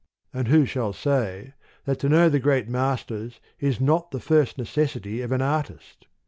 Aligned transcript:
And 0.33 0.47
who 0.47 0.65
shall 0.65 0.93
say, 0.93 1.53
that 1.85 1.99
to 1.99 2.09
know 2.09 2.27
the 2.27 2.39
great 2.39 2.67
Masters 2.67 3.39
is 3.59 3.79
not 3.79 4.09
the 4.09 4.19
first 4.19 4.57
necessity 4.57 5.21
of 5.21 5.31
an 5.31 5.43
artist 5.43 6.07